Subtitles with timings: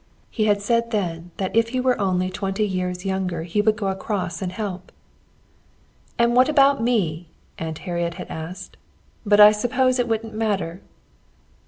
[0.31, 3.85] He had said then that if he were only twenty years younger he would go
[3.89, 4.91] across and help.
[6.17, 8.77] "And what about me?" Aunt Harriet had asked.
[9.27, 10.81] "But I suppose I wouldn't matter."